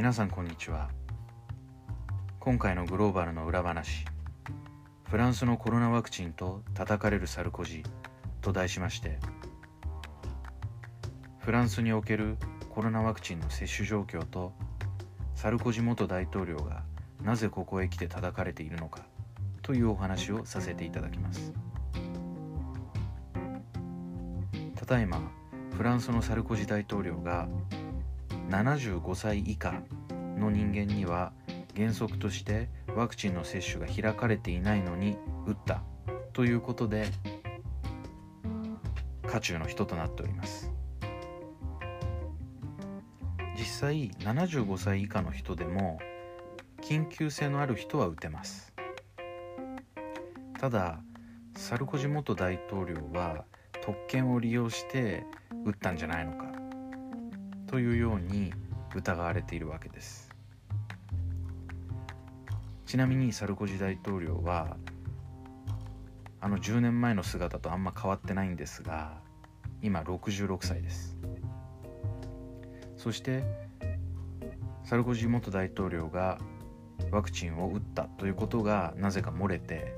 [0.00, 0.88] 皆さんこんにちは。
[2.38, 4.06] 今回のグローバルの裏話
[5.04, 7.82] フランスのコロナワクチンと叩かれるサルコジ
[8.40, 9.18] と題しまして
[11.40, 12.38] フランスにおける
[12.70, 14.54] コロナワクチンの接種状況と
[15.34, 16.82] サルコジ元大統領が
[17.22, 19.02] なぜここへ来て叩かれているのか
[19.60, 21.52] というお話をさせていただきます。
[24.76, 25.20] ただいま
[25.76, 27.48] フランスのサルコジ大統領が
[28.50, 29.80] 75歳以下
[30.36, 31.32] の人間には
[31.76, 35.82] 原則としてワクチンの接種が開かれていないのに打った
[36.32, 37.06] ということで
[39.28, 40.70] 渦中の人となっております。
[43.56, 46.00] 実際75歳以下の人でも
[46.82, 48.72] 緊急性のある人は打てます。
[50.58, 51.00] ただ
[51.56, 53.44] サルコジ元大統領は
[53.84, 55.24] 特権を利用して
[55.64, 56.49] 打ったんじゃないのか。
[57.70, 58.52] というように
[58.96, 60.28] 疑われているわけです。
[62.84, 64.76] ちなみにサルコジ大統領は
[66.40, 69.20] あの10年前の姿とあんま変わってないんですが
[69.82, 71.16] 今66歳です。
[72.96, 73.44] そして
[74.82, 76.38] サルコジ元大統領が
[77.12, 79.94] ワクチンを打ったということがなぜか漏れて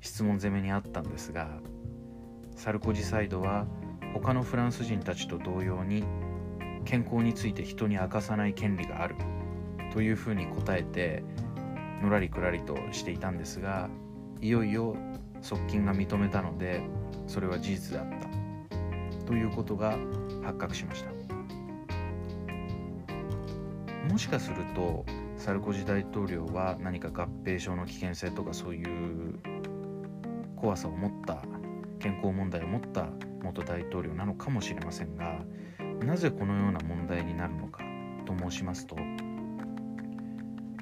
[0.00, 1.48] 質問攻めにあったんですが
[2.54, 3.66] サルコジサイドは
[4.14, 6.04] 他のフランス人たちと同様に
[6.88, 9.14] 健康について人に明かさない権利がある。
[9.92, 11.22] というふうに答えて
[12.02, 13.90] のらりくらりとしていたんですが
[14.40, 14.96] いよいよ
[15.42, 16.80] 側近が認めたので
[17.26, 18.28] それは事実だった。
[19.26, 19.98] ということが
[20.42, 21.10] 発覚しました。
[24.10, 25.04] もしかすると
[25.36, 29.38] サルコジ大統領は何か合併症の危険性とかそういう
[30.56, 31.42] 怖さを持った
[31.98, 33.08] 健康問題を持った
[33.42, 35.44] 元大統領なのかもしれませんが
[36.04, 37.82] なぜこのような問題になるのか
[38.24, 38.96] と申しますと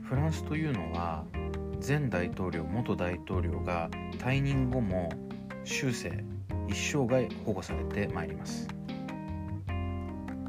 [0.03, 1.24] フランスというのは
[1.86, 5.11] 前大統領元大統領が退任後も
[5.64, 6.24] 終生
[6.68, 8.68] 一生涯保護されてまいります。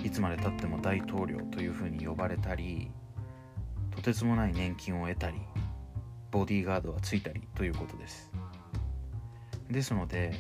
[0.04, 2.90] いつまでたっても大統領というふうに呼ばれたり
[3.92, 5.38] とてつもない年金を得たり
[6.32, 8.32] ボディーガードがついたりということです。
[9.70, 10.34] ですので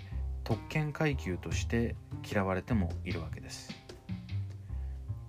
[0.44, 3.87] 特権階級として嫌われてもいるわけです。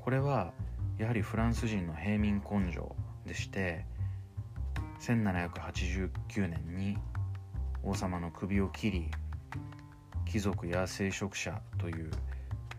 [0.09, 0.55] これは
[0.97, 2.97] やはりフランス人の平民根性
[3.27, 3.85] でして
[5.01, 6.97] 1789年に
[7.83, 9.11] 王様の首を切り
[10.25, 12.11] 貴族や聖職者という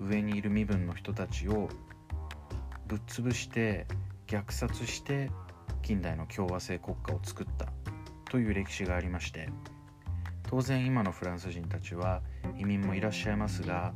[0.02, 1.70] 上にいる身分の人たちを
[2.88, 3.86] ぶっ潰して
[4.26, 5.30] 虐殺して
[5.84, 7.68] 近代の共和制国家を作った
[8.32, 9.50] という歴史がありまして
[10.50, 12.24] 当然今のフランス人たちは
[12.58, 13.94] 移民もいらっしゃいますが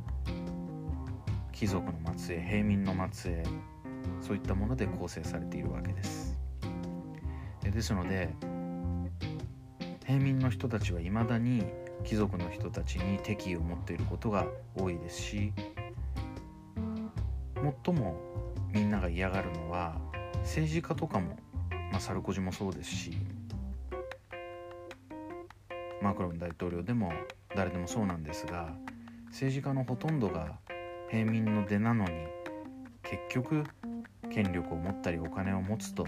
[1.54, 3.42] 貴族の末裔平民の末裔
[4.20, 6.36] そういったもので構成されているわけです。
[7.62, 8.28] ですので
[10.04, 11.64] 平民の人たちはいまだに
[12.04, 15.52] 貴族の人たちに敵意を持っていることが多いですし
[17.84, 18.16] 最も
[18.70, 19.96] みんなが嫌がるのは
[20.42, 21.36] 政治家とかも、
[21.90, 23.12] まあ、サルコジもそうですし
[26.02, 27.12] マクロン大統領でも
[27.56, 28.74] 誰でもそうなんですが
[29.28, 30.58] 政治家のほとんどが
[31.10, 32.10] 平民の出なのに
[33.02, 33.64] 結局
[34.32, 36.06] 権力を持ったりお金を持つと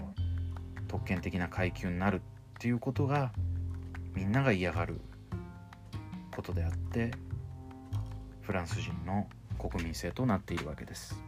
[0.87, 2.21] 特権的な階級になるっ
[2.59, 3.31] ていうことが
[4.13, 4.99] みんなが嫌がる
[6.35, 7.11] ことであって
[8.41, 9.27] フランス人の
[9.59, 11.19] 国民性となっているわけです。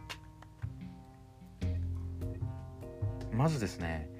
[3.32, 4.10] まずですね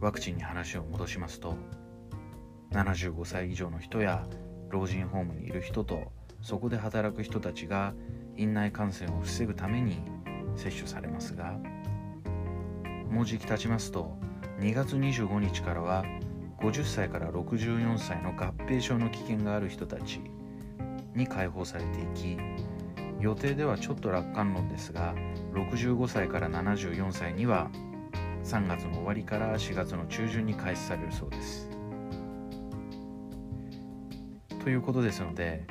[0.00, 1.56] ワクチンに話を戻しますと
[2.70, 4.26] 75歳以上の人や
[4.70, 6.12] 老人ホームにいる人と
[6.42, 7.94] そこで働く人たちが
[8.36, 9.98] 院内感染を防ぐために
[10.56, 11.56] 接種されますが
[13.10, 14.16] もうじき経ちますと
[14.60, 16.04] 2月25日からは
[16.60, 20.20] 50歳から64歳の合併症の危険がある人たち
[21.14, 22.38] に解放されていき
[23.20, 25.14] 予定ではちょっと楽観論ですが
[25.52, 27.70] 65歳から74歳には
[28.44, 31.70] 3月の終わりから4月の中旬に開始されるそうです。
[34.62, 35.66] ということですので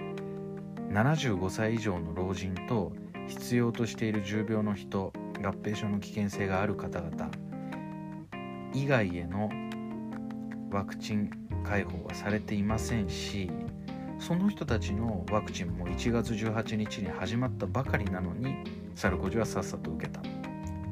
[0.94, 2.94] 75歳以上の老人と
[3.28, 5.12] 必要としている重病の人
[5.42, 7.30] 合併症の危険性がある方々
[8.74, 9.50] 以外への
[10.72, 11.30] ワクチン
[11.66, 13.50] 開放はされていませんし
[14.20, 18.56] その人たちのワクチンも1月18日に始まったばかりなのに
[18.96, 20.22] サルコジはさっさと受けた。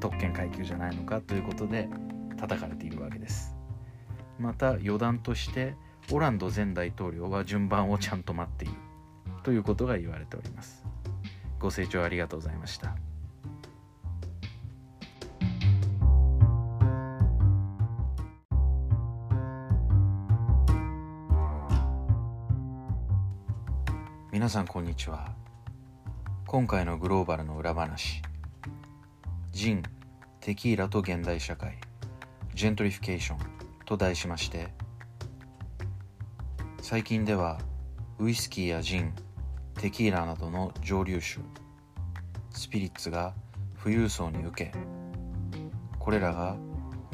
[0.01, 1.87] 特権階級じゃないのかということで
[2.37, 3.55] 叩かれているわけです。
[4.39, 5.75] また余談として
[6.11, 8.73] オランド前大統領は順番をちゃんと待っている。
[9.43, 10.83] ということが言われております。
[11.59, 12.95] ご清聴ありがとうございました。
[24.31, 25.33] 皆さんこんにちは。
[26.47, 28.21] 今回のグローバルの裏話。
[29.51, 29.83] ジン
[30.39, 31.77] テキーラと現代社会。
[32.53, 33.37] ジェントリフィケーション。
[33.85, 34.73] と題しまして。
[36.81, 37.59] 最近では
[38.19, 39.13] ウイスキーやジン、
[39.81, 41.41] テキーラなどの蒸留酒
[42.51, 43.33] スピリッツが
[43.81, 44.71] 富裕層に受け
[45.97, 46.55] これらが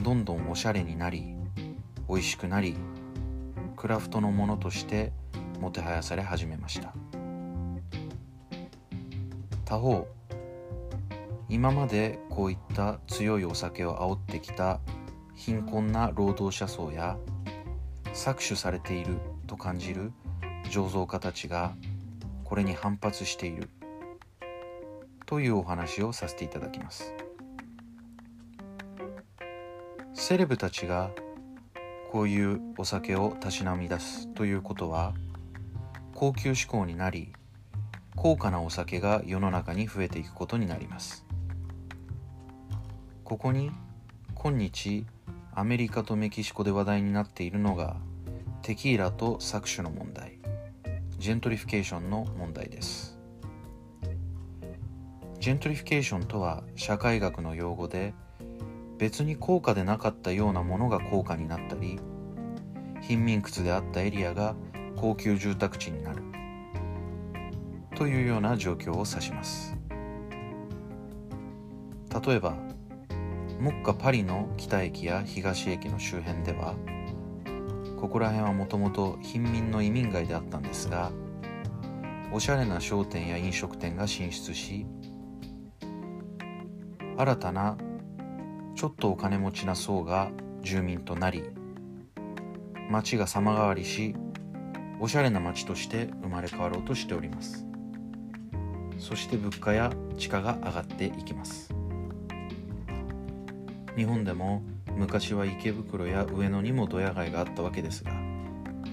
[0.04, 1.38] どんどんおしゃれになり
[2.10, 2.76] 美味しくなり
[3.78, 5.14] クラフトのものとして
[5.62, 6.94] もてはやされ始めました。
[9.64, 10.06] 他方
[11.48, 14.82] 今までこういった強いお酒を煽ってきた
[15.36, 17.18] 貧困な労働者層や
[18.14, 20.12] 搾取されていると感じる
[20.66, 21.74] 醸造家たちが
[22.48, 23.70] これに反発している。
[25.26, 27.14] というお話をさせていただきます。
[30.14, 31.12] セレブたちが
[32.10, 35.14] こういうお酒をたしなみ出すということは
[36.16, 37.34] 高級志向になり
[38.16, 41.26] 高価なお酒が世の中に増えていくことになります。
[43.26, 43.72] ここに
[44.36, 45.06] 今日
[45.54, 47.98] アメリカとメキシコで話題になっているのが
[48.62, 50.37] テキーラと搾取の問題。
[51.18, 53.18] ジェントリフィケーションの問題です。
[55.40, 58.14] ジェントリフィケーションとは社会学の用語で
[59.00, 62.00] 別に高価でなかったようなものが高価になったり
[63.02, 64.56] 貧民窟であったエリアが
[64.96, 66.22] 高級住宅地になる。
[67.96, 69.76] というような状況を指します。
[72.28, 72.56] 例えば
[73.60, 76.76] 目下パリの北駅や東駅の周辺では
[77.98, 81.12] ここら辺はもともと貧民の移民街であったんですが
[82.32, 84.86] おしゃれな商店や飲食店が進出し
[87.18, 87.78] 新たな
[88.76, 90.30] ちょっとお金持ちな層が
[90.62, 91.44] 住民となり
[92.90, 94.16] 街が様変わりし
[95.00, 97.66] おしゃれな街として生まれ変わろうとしております。
[98.98, 101.72] そして物価や地価が上がっていきます。
[103.96, 104.64] 日本でも
[104.98, 108.12] 昔は池袋や上野にもドヤ街があったわけですが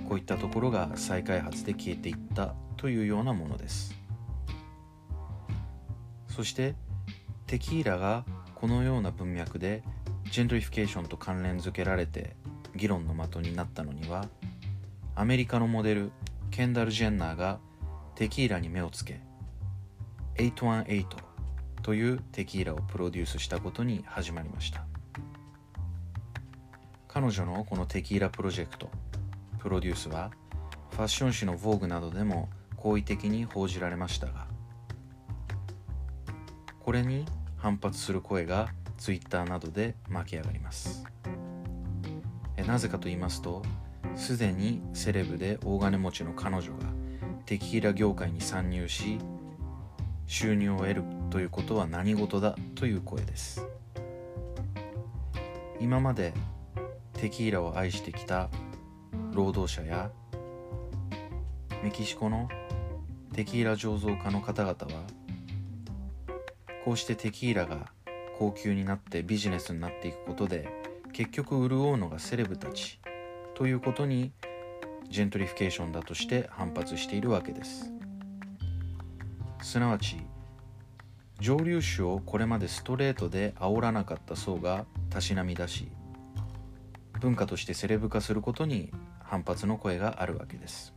[0.09, 3.97] こういったところが再開発で消えていったというようなものです。
[6.29, 6.75] そして
[7.47, 8.25] テキーラが
[8.55, 9.83] このような文脈で
[10.31, 12.37] ジェントリフィケーションと関連づけられて
[12.75, 14.27] 議論の的になったのには
[15.15, 16.11] アメリカのモデル
[16.51, 17.61] ケンダル・ジェンナーが
[18.17, 19.21] テキーラに目をつけ
[20.37, 21.07] 818
[21.83, 24.94] というテキーラをプロデュースしたことに始まりました。
[27.15, 28.91] 彼女のこのテキーラプロジェクト
[29.61, 30.33] プロデュースは
[30.91, 34.49] ファッション誌の Vogue などでも好意的に報じられましたが
[36.81, 37.25] これに
[37.57, 38.69] 反発する声が
[38.99, 41.05] Twitter などで巻き上がります。
[42.67, 43.63] なぜかと言いますと
[44.17, 46.89] すでにセレブで大金持ちの彼女が
[47.47, 49.19] テキーラ業界に参入し
[50.27, 53.65] 収入を得るということは何事だという声です。
[55.81, 56.33] 今まで
[57.25, 58.51] テキーラを愛してきた
[59.33, 60.11] 労働者や
[61.83, 62.51] メキシコの
[63.33, 65.07] テキーラ醸造家の方々は
[66.85, 67.91] こうしてテキーラが
[68.39, 70.69] 高級になってビジネスになっていくことで
[71.15, 73.01] 結局潤うのがセレブたち
[73.55, 74.31] ということに
[75.09, 77.91] ジェントリフィケーションだとして反発しているわけです。
[79.63, 80.19] すなわち
[81.41, 85.89] 蒸留酒をこれまでストレートで煽らなかった層がたしなみだし
[87.25, 90.93] 文化としてセレブ化することに反発の声があるわけです。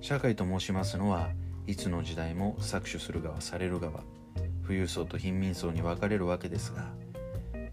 [0.00, 1.28] 社会と申しますのは
[1.66, 4.00] いつの時代も搾取する側される側
[4.62, 6.90] 富裕層と貧民層に分かれるわけですが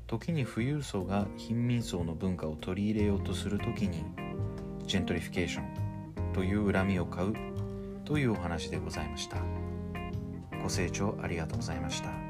[0.07, 4.03] 時に富裕層が貧民層の文化を取り入れようとする時に
[4.85, 7.33] ジェントリフィケーションという恨みを買う
[8.03, 9.37] というお話でございました。
[10.61, 12.28] ご清聴ありがとうございました。